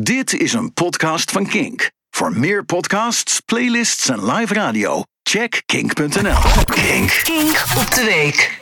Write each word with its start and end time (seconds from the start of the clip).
Dit 0.00 0.32
is 0.32 0.52
een 0.52 0.72
podcast 0.72 1.30
van 1.30 1.46
Kink. 1.46 1.90
Voor 2.10 2.38
meer 2.38 2.64
podcasts, 2.64 3.40
playlists 3.40 4.08
en 4.08 4.32
live 4.32 4.54
radio, 4.54 5.02
check 5.22 5.62
kink.nl. 5.66 6.40
Kink. 6.64 7.20
Kink 7.24 7.64
op 7.78 7.94
de 7.94 8.04
week. 8.04 8.60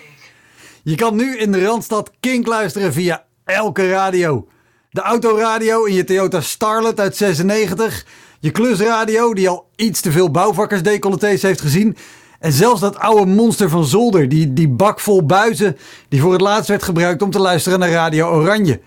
Je 0.83 0.95
kan 0.95 1.17
nu 1.17 1.37
in 1.37 1.53
de 1.53 1.65
Randstad 1.65 2.11
Kink 2.21 2.47
luisteren 2.47 2.93
via 2.93 3.25
elke 3.45 3.91
radio. 3.91 4.49
De 4.91 5.01
autoradio 5.01 5.85
in 5.85 5.95
je 5.95 6.05
Toyota 6.05 6.41
Starlet 6.41 7.01
uit 7.01 7.17
96. 7.17 8.07
Je 8.41 8.51
klusradio 8.51 9.35
die 9.35 9.49
al 9.49 9.71
iets 9.77 10.01
te 10.01 10.13
veel 10.13 10.31
bouwvakkersdecolletés 10.31 11.43
heeft 11.43 11.61
gezien. 11.61 11.97
En 12.39 12.53
zelfs 12.53 12.81
dat 12.81 12.99
oude 12.99 13.27
monster 13.27 13.69
van 13.69 13.85
Zolder, 13.85 14.29
die, 14.29 14.53
die 14.53 14.69
bak 14.69 15.01
vol 15.01 15.27
buizen... 15.27 15.77
die 16.09 16.21
voor 16.21 16.33
het 16.33 16.41
laatst 16.41 16.69
werd 16.69 16.83
gebruikt 16.83 17.23
om 17.23 17.31
te 17.31 17.39
luisteren 17.39 17.79
naar 17.79 17.91
Radio 17.91 18.31
Oranje. 18.31 18.81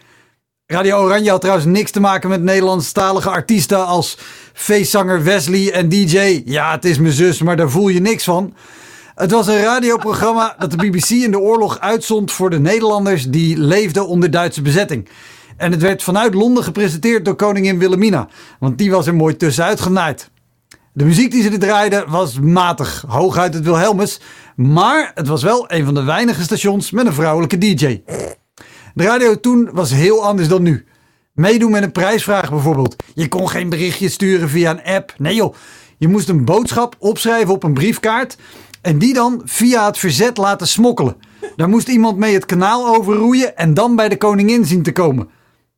Radio 0.67 0.97
Oranje 0.97 1.29
had 1.29 1.41
trouwens 1.41 1.67
niks 1.67 1.91
te 1.91 1.99
maken 1.99 2.29
met 2.29 2.41
Nederlandstalige 2.41 3.29
artiesten 3.29 3.85
als 3.85 4.17
feestzanger 4.53 5.23
Wesley 5.23 5.71
en 5.71 5.89
DJ. 5.89 6.41
Ja, 6.45 6.71
het 6.71 6.85
is 6.85 6.97
mijn 6.97 7.13
zus, 7.13 7.41
maar 7.41 7.57
daar 7.57 7.69
voel 7.69 7.87
je 7.87 8.01
niks 8.01 8.23
van. 8.23 8.53
Het 9.15 9.31
was 9.31 9.47
een 9.47 9.61
radioprogramma 9.61 10.55
dat 10.59 10.71
de 10.71 10.77
BBC 10.77 11.09
in 11.09 11.31
de 11.31 11.39
oorlog 11.39 11.79
uitzond 11.79 12.31
voor 12.31 12.49
de 12.49 12.59
Nederlanders 12.59 13.29
die 13.29 13.57
leefden 13.57 14.07
onder 14.07 14.31
Duitse 14.31 14.61
bezetting. 14.61 15.09
En 15.57 15.71
het 15.71 15.81
werd 15.81 16.03
vanuit 16.03 16.33
Londen 16.33 16.63
gepresenteerd 16.63 17.25
door 17.25 17.35
koningin 17.35 17.79
Wilhelmina, 17.79 18.27
want 18.59 18.77
die 18.77 18.91
was 18.91 19.07
er 19.07 19.15
mooi 19.15 19.37
tussenuit 19.37 19.81
genaaid. 19.81 20.29
De 20.93 21.05
muziek 21.05 21.31
die 21.31 21.43
ze 21.43 21.49
er 21.49 21.59
draaiden 21.59 22.09
was 22.09 22.39
matig, 22.39 23.03
hooguit 23.07 23.53
het 23.53 23.63
Wilhelmus, 23.63 24.19
maar 24.55 25.11
het 25.15 25.27
was 25.27 25.43
wel 25.43 25.65
een 25.71 25.85
van 25.85 25.93
de 25.93 26.03
weinige 26.03 26.43
stations 26.43 26.91
met 26.91 27.05
een 27.05 27.13
vrouwelijke 27.13 27.57
DJ. 27.57 28.01
De 28.95 29.03
radio 29.03 29.39
toen 29.39 29.69
was 29.73 29.91
heel 29.91 30.25
anders 30.25 30.47
dan 30.47 30.61
nu. 30.61 30.85
Meedoen 31.33 31.71
met 31.71 31.83
een 31.83 31.91
prijsvraag 31.91 32.49
bijvoorbeeld. 32.49 32.95
Je 33.13 33.27
kon 33.27 33.49
geen 33.49 33.69
berichtje 33.69 34.09
sturen 34.09 34.49
via 34.49 34.71
een 34.71 34.83
app. 34.83 35.13
Nee 35.17 35.35
joh, 35.35 35.55
je 35.97 36.07
moest 36.07 36.29
een 36.29 36.45
boodschap 36.45 36.95
opschrijven 36.99 37.53
op 37.53 37.63
een 37.63 37.73
briefkaart 37.73 38.37
en 38.81 38.97
die 38.97 39.13
dan 39.13 39.41
via 39.45 39.85
het 39.85 39.97
verzet 39.97 40.37
laten 40.37 40.67
smokkelen. 40.67 41.15
Daar 41.55 41.69
moest 41.69 41.87
iemand 41.87 42.17
mee 42.17 42.33
het 42.33 42.45
kanaal 42.45 42.95
overroeien 42.95 43.57
en 43.57 43.73
dan 43.73 43.95
bij 43.95 44.09
de 44.09 44.17
koningin 44.17 44.65
zien 44.65 44.83
te 44.83 44.91
komen. 44.91 45.29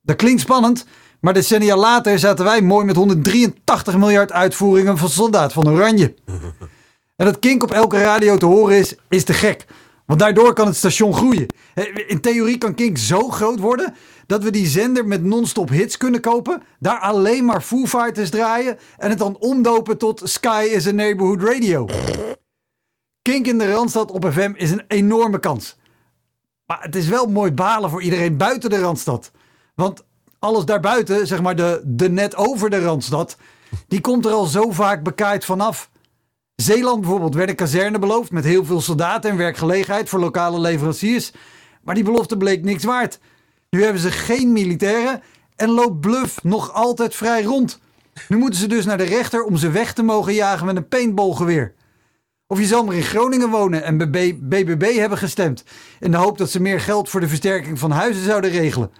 Dat 0.01 0.15
klinkt 0.15 0.41
spannend, 0.41 0.85
maar 1.19 1.33
decennia 1.33 1.77
later 1.77 2.19
zaten 2.19 2.45
wij 2.45 2.61
mooi 2.61 2.85
met 2.85 2.95
183 2.95 3.97
miljard 3.97 4.31
uitvoeringen 4.31 4.97
van 4.97 5.09
Soldaat 5.09 5.53
van 5.53 5.69
Oranje. 5.69 6.13
En 7.15 7.25
dat 7.25 7.39
kink 7.39 7.63
op 7.63 7.71
elke 7.71 8.01
radio 8.01 8.37
te 8.37 8.45
horen 8.45 8.77
is, 8.77 8.95
is 9.09 9.23
te 9.23 9.33
gek. 9.33 9.65
Want 10.07 10.19
daardoor 10.19 10.53
kan 10.53 10.67
het 10.67 10.75
station 10.75 11.13
groeien. 11.13 11.47
In 12.07 12.21
theorie 12.21 12.57
kan 12.57 12.73
Kink 12.73 12.97
zo 12.97 13.29
groot 13.29 13.59
worden 13.59 13.95
dat 14.25 14.43
we 14.43 14.51
die 14.51 14.67
zender 14.67 15.05
met 15.05 15.23
non-stop 15.23 15.69
hits 15.69 15.97
kunnen 15.97 16.21
kopen, 16.21 16.63
daar 16.79 16.99
alleen 16.99 17.45
maar 17.45 17.61
Foo 17.61 17.85
Fighters 17.85 18.29
draaien 18.29 18.77
en 18.97 19.09
het 19.09 19.19
dan 19.19 19.37
omdopen 19.37 19.97
tot 19.97 20.21
Sky 20.23 20.67
is 20.71 20.87
a 20.87 20.91
Neighborhood 20.91 21.41
Radio. 21.41 21.87
Kink 23.21 23.47
in 23.47 23.57
de 23.57 23.71
Randstad 23.71 24.11
op 24.11 24.31
FM 24.31 24.51
is 24.55 24.71
een 24.71 24.83
enorme 24.87 25.39
kans. 25.39 25.77
Maar 26.65 26.81
het 26.81 26.95
is 26.95 27.07
wel 27.07 27.25
mooi 27.25 27.51
balen 27.51 27.89
voor 27.89 28.01
iedereen 28.01 28.37
buiten 28.37 28.69
de 28.69 28.79
Randstad. 28.79 29.31
Want 29.75 30.03
alles 30.39 30.65
daarbuiten, 30.65 31.27
zeg 31.27 31.41
maar 31.41 31.55
de, 31.55 31.81
de 31.85 32.09
net 32.09 32.35
over 32.35 32.69
de 32.69 32.79
Randstad, 32.79 33.37
die 33.87 34.01
komt 34.01 34.25
er 34.25 34.31
al 34.31 34.45
zo 34.45 34.71
vaak 34.71 35.03
bekaaid 35.03 35.45
vanaf. 35.45 35.89
Zeeland 36.63 37.01
bijvoorbeeld 37.01 37.35
werd 37.35 37.49
een 37.49 37.55
kazerne 37.55 37.99
beloofd 37.99 38.31
met 38.31 38.43
heel 38.43 38.65
veel 38.65 38.81
soldaten 38.81 39.29
en 39.29 39.37
werkgelegenheid 39.37 40.09
voor 40.09 40.19
lokale 40.19 40.59
leveranciers. 40.59 41.31
Maar 41.83 41.95
die 41.95 42.03
belofte 42.03 42.37
bleek 42.37 42.63
niks 42.63 42.83
waard. 42.83 43.19
Nu 43.69 43.83
hebben 43.83 44.01
ze 44.01 44.11
geen 44.11 44.51
militairen 44.51 45.21
en 45.55 45.69
loopt 45.69 45.99
Bluff 45.99 46.43
nog 46.43 46.73
altijd 46.73 47.15
vrij 47.15 47.43
rond. 47.43 47.79
Nu 48.27 48.37
moeten 48.37 48.59
ze 48.59 48.67
dus 48.67 48.85
naar 48.85 48.97
de 48.97 49.03
rechter 49.03 49.43
om 49.43 49.57
ze 49.57 49.71
weg 49.71 49.93
te 49.93 50.03
mogen 50.03 50.33
jagen 50.33 50.65
met 50.65 50.75
een 50.75 50.87
paintballgeweer. 50.87 51.73
Of 52.47 52.59
je 52.59 52.65
zal 52.65 52.85
maar 52.85 52.95
in 52.95 53.03
Groningen 53.03 53.49
wonen 53.49 53.83
en 53.83 54.11
bij 54.11 54.37
BBB 54.41 54.95
hebben 54.95 55.17
gestemd. 55.17 55.63
In 55.99 56.11
de 56.11 56.17
hoop 56.17 56.37
dat 56.37 56.49
ze 56.49 56.61
meer 56.61 56.79
geld 56.79 57.09
voor 57.09 57.19
de 57.19 57.27
versterking 57.27 57.79
van 57.79 57.91
huizen 57.91 58.23
zouden 58.23 58.51
regelen. 58.51 58.91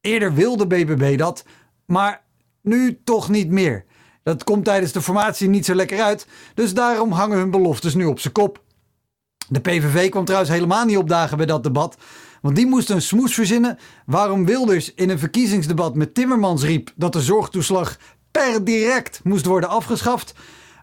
Eerder 0.00 0.34
wilde 0.34 0.66
BBB 0.66 1.18
dat, 1.18 1.44
maar 1.86 2.22
nu 2.62 3.00
toch 3.04 3.28
niet 3.28 3.50
meer. 3.50 3.84
Dat 4.30 4.44
komt 4.44 4.64
tijdens 4.64 4.92
de 4.92 5.02
formatie 5.02 5.48
niet 5.48 5.64
zo 5.64 5.74
lekker 5.74 6.00
uit, 6.02 6.26
dus 6.54 6.74
daarom 6.74 7.12
hangen 7.12 7.38
hun 7.38 7.50
beloftes 7.50 7.94
nu 7.94 8.04
op 8.04 8.20
zijn 8.20 8.32
kop. 8.32 8.62
De 9.48 9.60
PVV 9.60 10.08
kwam 10.08 10.24
trouwens 10.24 10.52
helemaal 10.52 10.84
niet 10.84 10.96
opdagen 10.96 11.36
bij 11.36 11.46
dat 11.46 11.62
debat, 11.62 11.96
want 12.42 12.56
die 12.56 12.66
moest 12.66 12.90
een 12.90 13.02
smoes 13.02 13.34
verzinnen 13.34 13.78
waarom 14.06 14.46
Wilders 14.46 14.94
in 14.94 15.10
een 15.10 15.18
verkiezingsdebat 15.18 15.94
met 15.94 16.14
Timmermans 16.14 16.62
riep 16.62 16.92
dat 16.96 17.12
de 17.12 17.20
zorgtoeslag 17.20 17.96
per 18.30 18.64
direct 18.64 19.20
moest 19.24 19.46
worden 19.46 19.68
afgeschaft, 19.68 20.34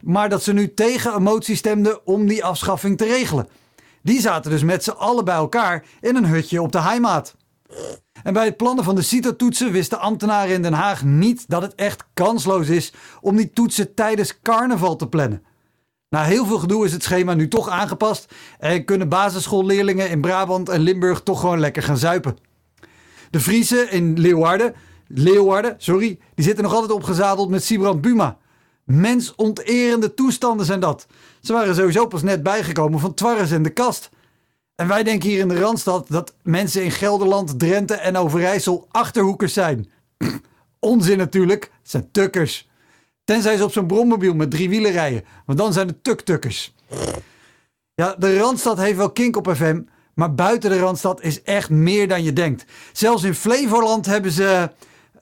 maar 0.01 0.29
dat 0.29 0.43
ze 0.43 0.53
nu 0.53 0.73
tegen 0.73 1.15
een 1.15 1.23
motie 1.23 1.55
stemden 1.55 2.05
om 2.05 2.27
die 2.27 2.43
afschaffing 2.43 2.97
te 2.97 3.05
regelen. 3.05 3.47
Die 4.01 4.21
zaten 4.21 4.51
dus 4.51 4.63
met 4.63 4.83
z'n 4.83 4.89
allen 4.89 5.25
bij 5.25 5.35
elkaar 5.35 5.85
in 6.01 6.15
een 6.15 6.25
hutje 6.25 6.61
op 6.61 6.71
de 6.71 6.81
Heimaat. 6.81 7.35
En 8.27 8.33
bij 8.33 8.45
het 8.45 8.57
plannen 8.57 8.83
van 8.83 8.95
de 8.95 9.01
CITO-toetsen 9.01 9.71
wisten 9.71 9.99
ambtenaren 9.99 10.53
in 10.53 10.61
Den 10.61 10.73
Haag 10.73 11.03
niet 11.03 11.49
dat 11.49 11.61
het 11.61 11.75
echt 11.75 12.03
kansloos 12.13 12.67
is 12.67 12.93
om 13.21 13.35
die 13.35 13.51
toetsen 13.53 13.93
tijdens 13.93 14.41
carnaval 14.41 14.95
te 14.95 15.07
plannen. 15.07 15.43
Na 16.09 16.23
heel 16.23 16.45
veel 16.45 16.59
gedoe 16.59 16.85
is 16.85 16.91
het 16.91 17.03
schema 17.03 17.33
nu 17.33 17.47
toch 17.47 17.69
aangepast 17.69 18.33
en 18.59 18.85
kunnen 18.85 19.09
basisschoolleerlingen 19.09 20.09
in 20.09 20.21
Brabant 20.21 20.69
en 20.69 20.79
Limburg 20.79 21.21
toch 21.21 21.39
gewoon 21.39 21.59
lekker 21.59 21.83
gaan 21.83 21.97
zuipen. 21.97 22.37
De 23.29 23.39
Friese 23.39 23.89
in 23.89 24.19
Leeuwarden, 24.19 24.75
Leeuwarden 25.07 25.75
sorry, 25.77 26.19
die 26.35 26.45
zitten 26.45 26.63
nog 26.63 26.73
altijd 26.73 26.91
opgezadeld 26.91 27.49
met 27.49 27.63
Sibrand 27.63 28.01
Buma. 28.01 28.37
Mensonterende 28.83 30.13
toestanden 30.13 30.65
zijn 30.65 30.79
dat. 30.79 31.07
Ze 31.41 31.53
waren 31.53 31.75
sowieso 31.75 32.07
pas 32.07 32.23
net 32.23 32.43
bijgekomen 32.43 32.99
van 32.99 33.13
Twarres 33.13 33.51
en 33.51 33.63
de 33.63 33.69
Kast. 33.69 34.09
En 34.77 34.87
wij 34.87 35.03
denken 35.03 35.29
hier 35.29 35.39
in 35.39 35.47
de 35.47 35.59
Randstad 35.59 36.05
dat 36.09 36.33
mensen 36.43 36.83
in 36.83 36.91
Gelderland, 36.91 37.59
Drenthe 37.59 37.93
en 37.93 38.17
Overijssel 38.17 38.87
achterhoekers 38.91 39.53
zijn. 39.53 39.91
Onzin 40.79 41.17
natuurlijk, 41.17 41.63
het 41.63 41.91
zijn 41.91 42.11
tukkers. 42.11 42.69
Tenzij 43.23 43.57
ze 43.57 43.63
op 43.63 43.71
zo'n 43.71 43.87
brommobiel 43.87 44.33
met 44.33 44.51
drie 44.51 44.69
wielen 44.69 44.91
rijden, 44.91 45.23
want 45.45 45.57
dan 45.57 45.73
zijn 45.73 45.87
het 45.87 46.03
tuktukkers. 46.03 46.73
Ja, 47.93 48.15
de 48.17 48.37
Randstad 48.37 48.77
heeft 48.77 48.97
wel 48.97 49.11
kink 49.11 49.35
op 49.35 49.55
FM, 49.55 49.81
maar 50.13 50.33
buiten 50.33 50.69
de 50.69 50.79
Randstad 50.79 51.21
is 51.21 51.41
echt 51.43 51.69
meer 51.69 52.07
dan 52.07 52.23
je 52.23 52.33
denkt. 52.33 52.65
Zelfs 52.91 53.23
in 53.23 53.35
Flevoland 53.35 54.05
hebben 54.05 54.31
ze... 54.31 54.71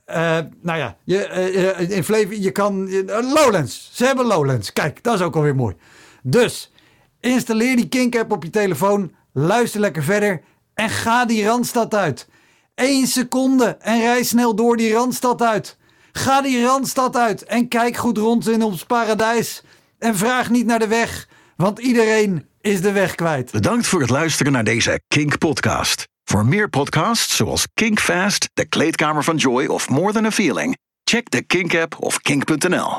Uh, 0.08 0.16
nou 0.62 0.78
ja, 0.78 0.98
je, 1.04 1.78
uh, 1.80 1.90
in 1.90 2.04
Flevo, 2.04 2.34
je 2.34 2.52
kan... 2.52 2.90
Lowlands. 3.34 3.90
Ze 3.94 4.06
hebben 4.06 4.26
Lowlands. 4.26 4.74
Kijk, 4.74 5.04
dat 5.04 5.14
is 5.14 5.22
ook 5.22 5.36
alweer 5.36 5.56
mooi. 5.56 5.76
Dus, 6.24 6.72
installeer 7.20 7.76
die 7.76 7.88
Kink-app 7.88 8.32
op 8.32 8.44
je 8.44 8.50
telefoon 8.50 9.12
Luister 9.38 9.80
lekker 9.80 10.04
verder 10.04 10.42
en 10.74 10.90
ga 10.90 11.26
die 11.26 11.46
Randstad 11.46 11.96
uit. 11.96 12.28
Eén 12.76 13.08
seconde 13.08 13.78
en 13.80 14.00
rij 14.00 14.24
snel 14.24 14.56
door 14.56 14.78
die 14.78 14.94
Randstad 14.94 15.42
uit. 15.42 15.78
Ga 16.12 16.42
die 16.42 16.64
Randstad 16.64 17.16
uit 17.16 17.44
en 17.44 17.68
kijk 17.68 17.98
goed 17.98 18.18
rond 18.18 18.48
in 18.48 18.64
ons 18.64 18.84
paradijs. 18.84 19.64
En 20.00 20.16
vraag 20.16 20.50
niet 20.50 20.66
naar 20.66 20.80
de 20.80 20.88
weg, 20.88 21.28
want 21.56 21.80
iedereen 21.80 22.48
is 22.62 22.82
de 22.82 22.92
weg 22.92 23.16
kwijt. 23.16 23.52
Bedankt 23.52 23.88
voor 23.88 24.02
het 24.02 24.10
luisteren 24.10 24.52
naar 24.52 24.64
deze 24.64 25.02
Kink-podcast. 25.08 26.04
Voor 26.24 26.46
meer 26.46 26.70
podcasts 26.70 27.36
zoals 27.36 27.68
Kink 27.74 28.00
Fast, 28.00 28.50
De 28.54 28.66
Kleedkamer 28.66 29.24
van 29.24 29.36
Joy 29.36 29.66
of 29.66 29.90
More 29.90 30.14
Than 30.14 30.26
a 30.26 30.32
Feeling, 30.32 30.78
check 31.04 31.30
de 31.30 31.42
Kink-app 31.42 31.96
of 32.00 32.22
kink.nl. 32.22 32.92